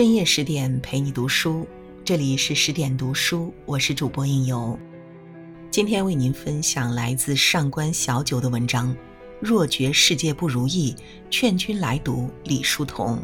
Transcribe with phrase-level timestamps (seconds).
[0.00, 1.68] 深夜十点陪你读书，
[2.06, 4.78] 这里是十点读书，我是主播应由。
[5.70, 8.94] 今天为您分享来自上官小九的文章
[9.42, 10.96] 《若觉世界不如意，
[11.28, 13.18] 劝君来读李叔同》。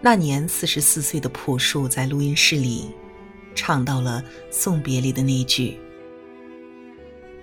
[0.00, 2.84] 那年四十四岁的朴树在录音室里，
[3.52, 5.76] 唱到了送别里的那句：“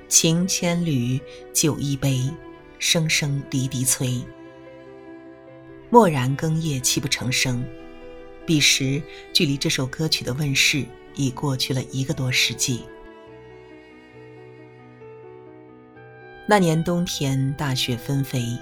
[0.09, 1.21] 情千缕，
[1.53, 2.23] 酒一杯，
[2.79, 4.19] 声声滴滴催。
[5.91, 7.63] 蓦然更夜，泣不成声。”
[8.43, 8.99] 彼时，
[9.31, 12.83] 距离这首歌曲的问世已过去了一个多世纪。
[16.47, 18.57] 那年冬天，大雪纷飞，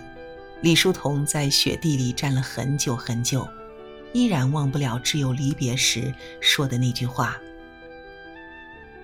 [0.61, 3.47] 李叔同在雪地里站了很久很久。
[4.11, 7.39] 依然忘不了挚友离别时说的那句话：“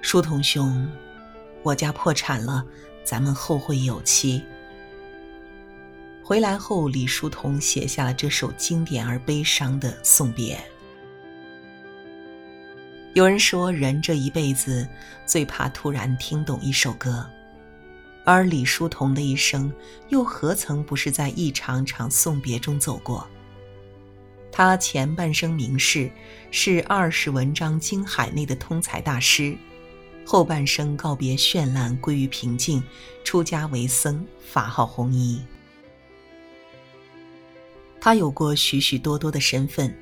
[0.02, 0.86] 书童兄，
[1.64, 2.64] 我家破产了，
[3.04, 4.44] 咱们后会有期。”
[6.24, 10.58] 回来后，李叔同写下了这首经典而悲伤的送别。
[13.14, 14.88] 有人说，人这一辈子
[15.26, 17.30] 最怕突然听懂一首歌，
[18.26, 19.72] 而李叔同的一生
[20.10, 23.28] 又何曾不是在一场场送别中走过？
[24.52, 26.10] 他前半生名士，
[26.52, 29.58] 是二十文章经海内的通才大师；
[30.26, 32.84] 后半生告别绚烂，归于平静，
[33.24, 35.42] 出家为僧，法号弘一。
[38.00, 39.96] 他有过许许多多的身份，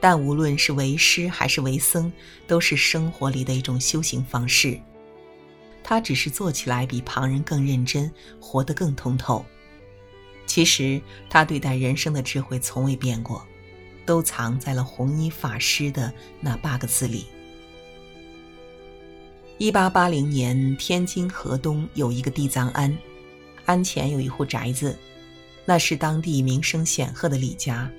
[0.00, 2.12] 但无论是为师还是为僧，
[2.46, 4.78] 都是生活里的一种修行方式。
[5.82, 9.44] 他只是做起来比旁人更认真，活得更通透。
[10.46, 13.46] 其实他对待人生的智慧从未变过。
[14.08, 17.26] 都藏在了弘一法师的那八个字里。
[19.58, 22.96] 一八八零年，天津河东有一个地藏庵，
[23.66, 24.96] 庵前有一户宅子，
[25.64, 27.90] 那是当地名声显赫的李家，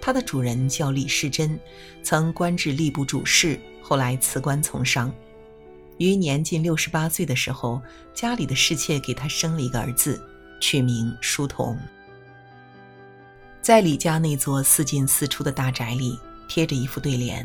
[0.00, 1.58] 他的主人叫李世珍，
[2.00, 5.12] 曾官至吏部主事，后来辞官从商。
[5.98, 7.82] 于年近六十八岁的时候，
[8.14, 10.22] 家里的侍妾给他生了一个儿子，
[10.60, 11.76] 取名书童。
[13.60, 16.16] 在李家那座四进四出的大宅里，
[16.48, 17.44] 贴着一副对联。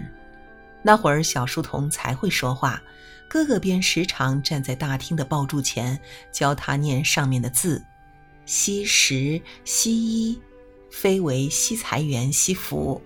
[0.84, 2.80] 那会儿小书童才会说话，
[3.28, 6.00] 哥哥便时常站在大厅的爆柱前
[6.32, 7.84] 教他念上面的字：
[8.46, 10.40] 惜时惜衣，
[10.92, 13.02] 非为惜财源惜福。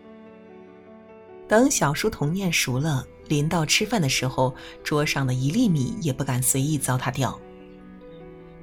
[1.47, 4.53] 等小书童念熟了，临到吃饭的时候，
[4.83, 7.39] 桌上的一粒米也不敢随意糟蹋掉。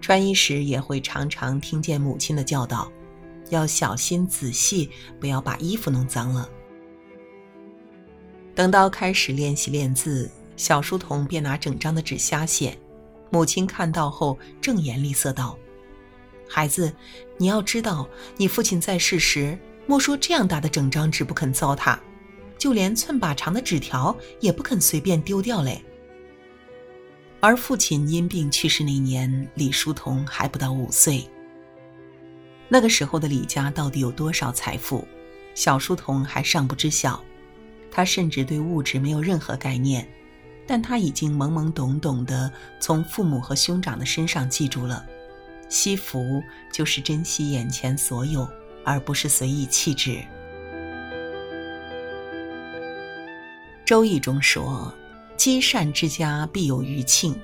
[0.01, 2.91] 穿衣时也会常常听见母亲的教导。
[3.51, 6.49] 要小心仔细，不要把衣服弄脏了。
[8.55, 12.77] 等到开始练习练字，小书童便拿整张的纸瞎写。
[13.31, 15.59] 母亲看到后，正颜厉色道
[16.49, 16.93] ：“孩子，
[17.37, 21.99] 你要知道，你父亲在世时，莫说这样大的整张纸不肯糟蹋，
[22.57, 25.85] 就连寸把长的纸条也不肯随便丢掉嘞。”
[27.41, 31.29] 而父亲因病去世那年，李书童还不到五岁。
[32.69, 35.07] 那个时候的李家到底有多少财富，
[35.55, 37.23] 小书童还尚不知晓。
[37.91, 40.09] 他甚至对物质没有任何概念，
[40.67, 42.51] 但他已经懵懵懂懂地
[42.81, 45.07] 从父母和兄长的身上记住了：
[45.69, 48.49] 惜福就是珍惜眼前所有，
[48.85, 50.11] 而不是随意弃之。
[53.85, 54.93] 《周易》中说
[55.39, 57.39] ：“积善之家必有余庆，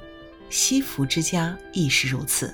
[0.51, 2.53] 惜福之家亦是如此。”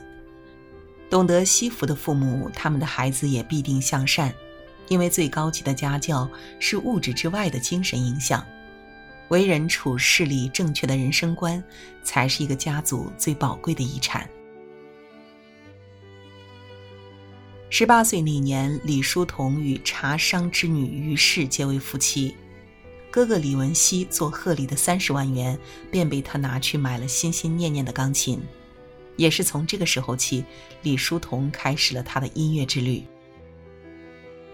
[1.08, 4.30] 懂得惜福的父母，他们的孩子也必定向善，
[4.88, 6.28] 因为最高级的家教
[6.60, 8.44] 是物质之外的精神影响。
[9.28, 11.62] 为人处事里正确的人生观，
[12.02, 14.28] 才是一个家族最宝贵的遗产。
[17.70, 22.34] 十八岁那年，李叔同与茶商之女于氏结为夫妻，
[23.10, 25.58] 哥哥李文熙做贺礼的三十万元，
[25.90, 28.40] 便被他拿去买了心心念念的钢琴。
[29.16, 30.44] 也是从这个时候起，
[30.82, 33.04] 李叔同开始了他的音乐之旅。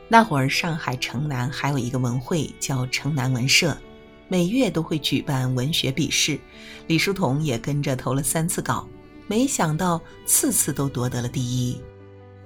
[0.09, 3.77] 那会儿，上海城南还有一个文会叫城南文社，
[4.29, 6.38] 每月都会举办文学笔试，
[6.87, 8.88] 李叔同也跟着投了三次稿，
[9.26, 11.81] 没想到次次都夺得了第一，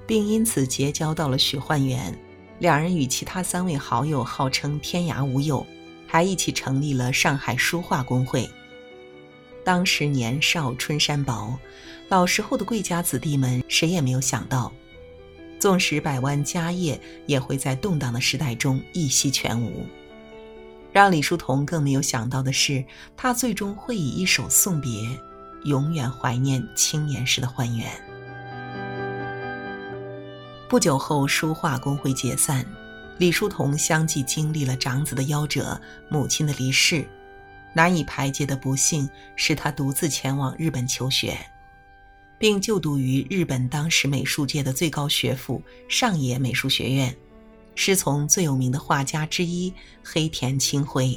[0.06, 2.18] 并因此结交到了许焕元，
[2.58, 5.64] 两人与其他三位好友号称天涯无友，
[6.06, 8.48] 还一起成立了上海书画工会。
[9.64, 11.56] 当时年少春山薄，
[12.08, 14.72] 老时候的贵家子弟们谁也没有想到，
[15.60, 19.86] 纵使百万家业，也会在动荡的时代中一息全无。
[20.92, 22.84] 让李叔同更没有想到的是，
[23.16, 25.08] 他最终会以一首送别，
[25.64, 27.90] 永远怀念青年时的欢颜。
[30.68, 32.66] 不久后，书画工会解散，
[33.18, 35.80] 李叔同相继经历了长子的夭折、
[36.10, 37.06] 母亲的离世，
[37.72, 41.38] 难以排解的不幸使他独自前往日本求学，
[42.38, 47.14] 并就读于日本当时美术界的最高学府上野美术学院，
[47.80, 49.72] 师从最有名的画家之一
[50.02, 51.16] 黑田清辉。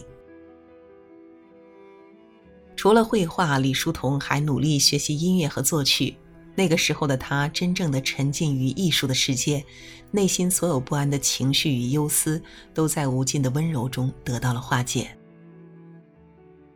[2.75, 6.15] 除了绘画，李叔同还努力学习音乐和作曲。
[6.53, 9.65] 那个时候的他，真正的沉浸于艺术的世界，
[10.11, 12.39] 内心所有不安的情绪与忧思，
[12.75, 15.17] 都在无尽的温柔中得到了化解。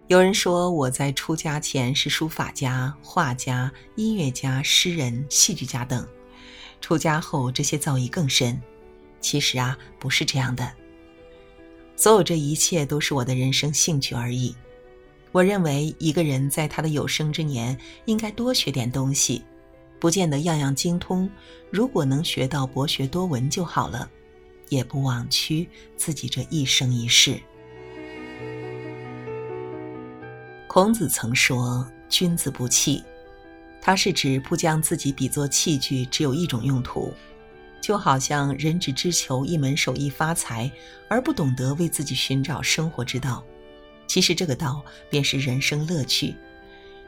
[0.07, 6.03] 有人说，我在出家前是书法家、画家、音乐家、诗人、戏剧家等；
[6.81, 8.59] 出家后，这些造诣更深。
[9.25, 10.71] 其实啊，不是这样的。
[11.95, 14.55] 所有这一切都是我的人生兴趣而已。
[15.31, 17.75] 我认为，一个人在他的有生之年，
[18.05, 19.43] 应该多学点东西。
[19.99, 21.27] 不见得样样精通，
[21.71, 24.07] 如果能学到博学多闻就好了，
[24.69, 25.67] 也不枉屈
[25.97, 27.41] 自己这一生一世。
[30.67, 33.03] 孔子曾说：“君子不器。”
[33.81, 37.11] 他是指不将自己比作器具，只有一种用途，
[37.85, 40.71] 就好像人只知求一门手艺发财，
[41.07, 43.45] 而不懂得为自己寻找生活之道。
[44.07, 46.33] 其实这个道便是人生乐趣，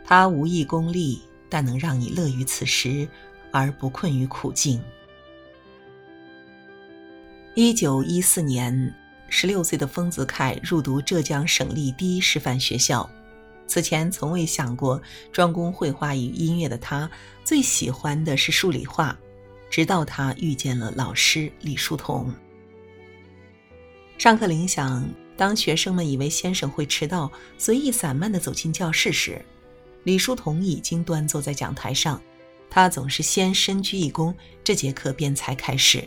[0.06, 1.20] 它无意功利。
[1.50, 3.08] 但能让你乐于此时，
[3.52, 4.80] 而不困于苦境。
[7.56, 8.94] 一九一四年，
[9.30, 13.10] 十六岁的丰子恺入读浙江省立第一师范学校。
[13.66, 15.02] 此前从未想过
[15.32, 17.10] 专攻绘画与音乐的他，
[17.44, 19.18] 最喜欢的是数理化。
[19.70, 22.34] 直到他遇见了老师李叔同。
[24.18, 29.40] 上课铃响，当学生们以为先生会迟到，随意散漫地走进教室时，
[30.04, 32.20] 李叔同已经端坐在讲台上，
[32.70, 34.34] 他总是先深鞠一躬，
[34.64, 36.04] 这节课便才开始。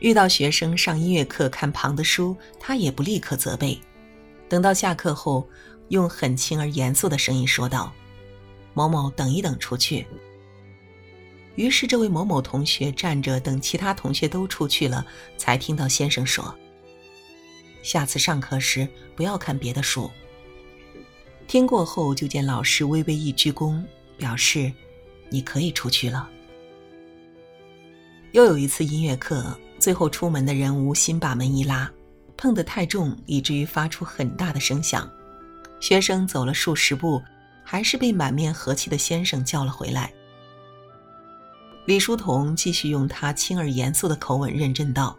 [0.00, 3.78] 遇到学生上音乐课看旁的书，他也不立刻责备，
[4.48, 5.48] 等到下课后，
[5.88, 7.92] 用很轻而严肃的声音说道
[8.74, 10.06] ：“某某，等一等，出去。”
[11.58, 15.04] 于是这位某某同学站着等其他同学都出去了，
[15.36, 16.56] 才听到先生说
[17.82, 20.08] ：“下次上课时不要看别的书。”
[21.48, 23.82] 听过后，就见老师微微一鞠躬，
[24.16, 24.72] 表示
[25.30, 26.30] 你可以出去了。
[28.30, 31.90] 又有一次音乐课，最后出门的人无心把门一拉，
[32.36, 35.10] 碰得太重，以至于发出很大的声响。
[35.80, 37.20] 学生走了数十步，
[37.64, 40.12] 还是被满面和气的先生叫了回来。
[41.88, 45.18] 李叔同继续用他轻而严肃的口吻认真道：“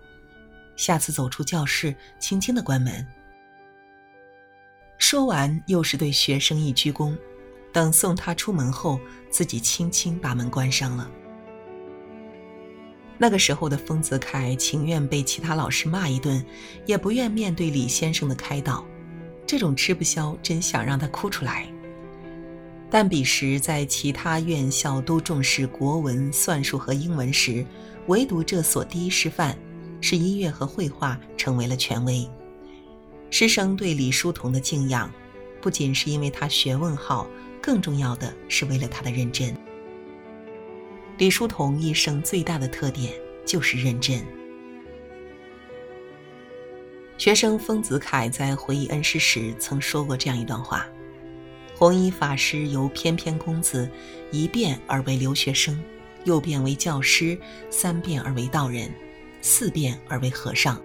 [0.77, 3.03] 下次走出教室，轻轻的关门。”
[4.99, 7.17] 说完，又是对学生一鞠躬，
[7.73, 8.99] 等送他出门后，
[9.31, 11.09] 自己轻轻把门关上了。
[13.17, 16.45] 那个时候的丰子恺情愿被其他老师骂一顿，
[16.85, 18.85] 也不愿面对李先生的开导，
[19.43, 21.67] 这种吃不消，真想让他哭出来。
[22.91, 27.65] 但彼时在其他院校都重视国文、算术和英文时，
[28.07, 29.55] 唯独这所第一师范，
[30.01, 32.27] 是音乐和绘画成为了权威。
[33.29, 35.11] 师生对李叔同的敬仰，
[35.61, 37.29] 不仅是因为他学问好，
[37.61, 39.55] 更重要的是为了他的认真。
[41.19, 43.13] 李叔同一生最大的特点
[43.45, 44.25] 就是认真。
[47.19, 50.87] 学生丰子恺在回忆恩师时曾说过这样一段话
[51.79, 53.89] ：“弘一法师由翩翩公子
[54.33, 55.81] 一变而为留学生，
[56.25, 58.91] 又变为教师，三变而为道人，
[59.41, 60.77] 四变而为和尚。”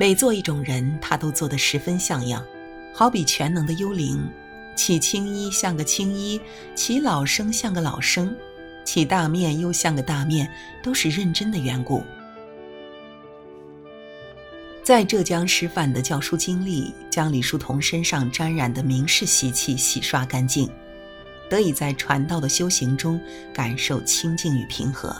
[0.00, 2.42] 每做一种人，他都做得十分像样，
[2.94, 4.26] 好比全能的幽灵，
[4.74, 6.40] 起青衣像个青衣，
[6.74, 8.34] 起老生像个老生，
[8.86, 10.50] 起大面又像个大面，
[10.82, 12.02] 都是认真的缘故。
[14.84, 20.68] 在浙江师范的教书经历，将李叔同身上沾染的名士习气洗刷干净，
[21.48, 23.18] 得以在传道的修行中
[23.54, 25.16] 感受清净与平和。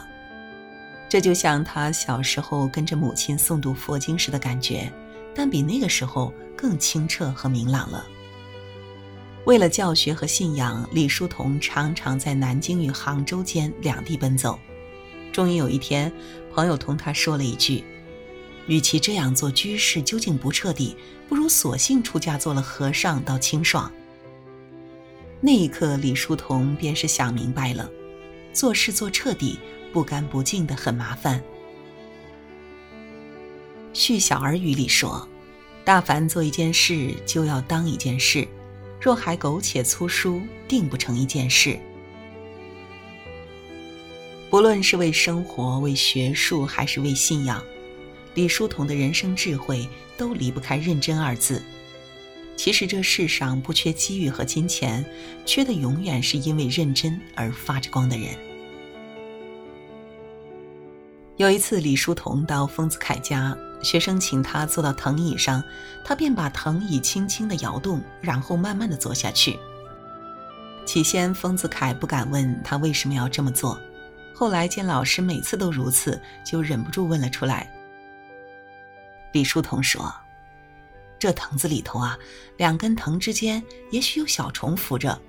[1.08, 4.92] 这就像他小时候跟着母亲诵读佛经时的感觉，
[5.34, 8.04] 但比那个时候更清澈和明朗了。
[9.46, 14.58] 为了教学和信仰，李叔同常常在南京与杭州间两地奔走。
[15.32, 16.12] 终于有一天，
[16.52, 17.82] 朋友同他说了一句
[18.66, 20.96] ：“与其这样做居士，究竟不彻底，
[21.28, 23.92] 不如索性出家做了和尚，倒清爽。”
[25.40, 27.90] 那一刻，李叔同便是想明白了，
[28.52, 29.58] 做事做彻底。
[29.92, 31.38] 不干不净的很麻烦。
[33.92, 35.28] 《续小儿语》里说
[35.86, 38.44] ：“大凡做一件事，就要当一件事。
[39.00, 41.78] 若还苟且粗疏，定不成一件事。
[44.50, 47.62] 不论是为生活、为学术，还是为信仰，
[48.34, 51.62] 李叔同的人生智慧都离不开“认真”二字。
[52.56, 55.04] 其实这世上不缺机遇和金钱，
[55.44, 58.28] 缺的永远是因为认真而发着光的人。
[61.36, 65.62] 有一次，李叔同到丰子恺家，学生请他坐到藤椅上，
[66.04, 69.58] 他便把藤椅轻轻地摇动，然后慢慢地坐下去。
[70.86, 73.80] 起先，丰子恺不敢问他为什么要这么做，
[74.32, 77.68] 后来见老师每次都如此，就忍不住问了出来。
[79.34, 80.14] 李叔同说。
[81.18, 82.18] 这藤子里头啊，
[82.56, 85.20] 两根藤之间也许有小虫伏着，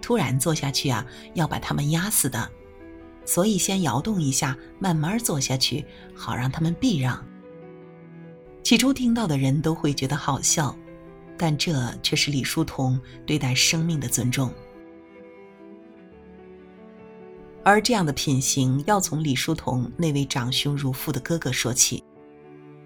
[0.00, 1.04] 突然坐下去啊，
[1.34, 2.48] 要把它们压死的，
[3.24, 7.22] 所以先摇动一下，慢慢坐下去，好让他们避让。
[8.62, 10.74] 起初听到的人都会觉得好笑，
[11.36, 14.50] 但这却是李叔同对待生命的尊重。
[17.64, 22.02] 而这样的品行，要从李叔同那位长兄如父的哥哥说起，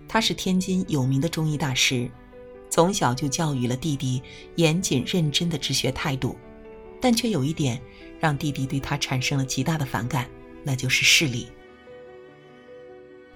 [0.08, 2.10] 他是天津有名的中医大师。
[2.68, 4.20] 从小就教育了弟弟
[4.56, 6.36] 严谨认真的治学态度，
[7.00, 7.80] 但却有一点
[8.18, 10.28] 让弟弟对他产生了极大的反感，
[10.62, 11.46] 那就是势力。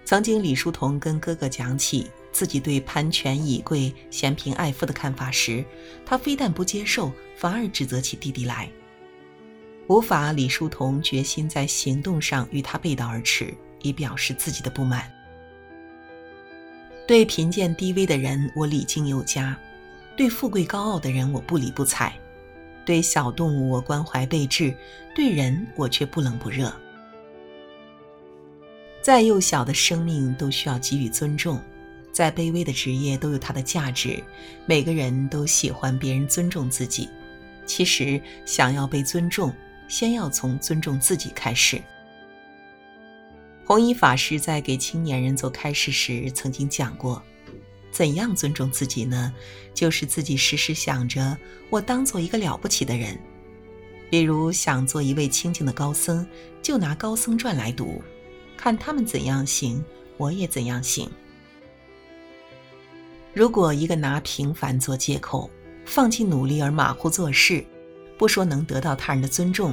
[0.05, 5.65] 曾经李叔同跟哥哥讲起自己对攀权以贵、嫌贫爱富的看法时，
[6.05, 8.69] 他非但不接受，反而指责起弟弟来。
[9.87, 15.11] 无法，李叔同决心在行动上与他背道而驰，以表示自己的不满。
[17.11, 19.53] 对贫贱低微的人，我礼敬有加；
[20.17, 22.13] 对富贵高傲的人，我不理不睬；
[22.85, 24.73] 对小动物，我关怀备至；
[25.13, 26.73] 对人，我却不冷不热。
[29.03, 31.61] 再幼小的生命都需要给予尊重，
[32.13, 34.23] 再卑微的职业都有它的价值。
[34.65, 37.09] 每个人都喜欢别人尊重自己，
[37.67, 39.53] 其实想要被尊重，
[39.89, 41.83] 先要从尊重自己开始。
[43.71, 47.23] 弘一法师在给青年人做开示时，曾经讲过：
[47.93, 49.33] 怎样尊重自己呢？
[49.73, 53.17] 就是自己时时想着我当做一个了不起的人。
[54.11, 56.27] 比如想做一位清净的高僧，
[56.61, 58.03] 就拿《高僧传》来读，
[58.57, 59.81] 看他们怎样行，
[60.17, 61.09] 我也怎样行。
[63.33, 65.49] 如果一个拿平凡做借口，
[65.85, 67.65] 放弃努力而马虎做事，
[68.19, 69.73] 不说能得到他人的尊重，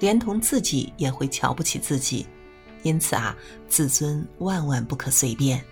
[0.00, 2.26] 连同自己也会瞧不起自己。
[2.82, 3.36] 因此啊，
[3.68, 5.62] 自尊万万不可随便。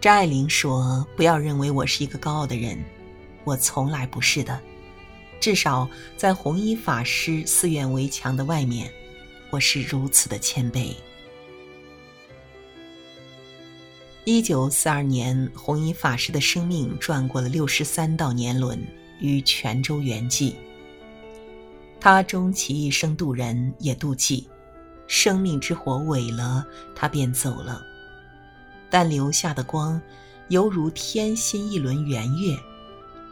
[0.00, 2.82] 张爱玲说：“不要认为我是一个高傲的人，
[3.44, 4.58] 我从来不是的。
[5.40, 8.90] 至少在弘一法师寺院围墙的外面，
[9.50, 10.94] 我是如此的谦卑。”
[14.24, 18.80] 一九四二年，弘一法师的生命转过了六十三道年轮，
[19.20, 20.54] 于泉州圆寂。
[21.98, 24.48] 他终其一生渡人，也渡己。
[25.10, 26.64] 生命之火萎了，
[26.94, 27.82] 他便走了，
[28.88, 30.00] 但留下的光，
[30.46, 32.56] 犹如天心一轮圆月，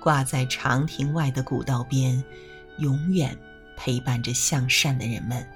[0.00, 2.20] 挂在长亭外的古道边，
[2.78, 3.38] 永远
[3.76, 5.47] 陪伴着向善的人们。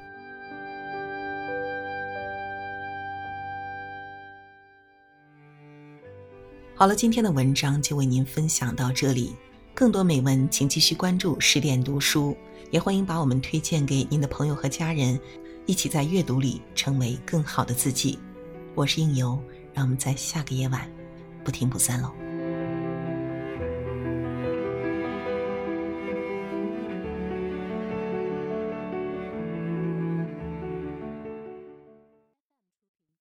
[6.77, 9.35] 好了，今天的文章就为您分享到这里，
[9.75, 12.37] 更多美文请继续关注十点读书，
[12.71, 15.19] 也欢迎把我们推荐给您的朋友和家人。
[15.67, 18.19] 一起在阅读里成为更好的自己。
[18.75, 19.41] 我是应由，
[19.73, 20.91] 让我们在下个夜晚
[21.45, 22.13] 不听不散喽。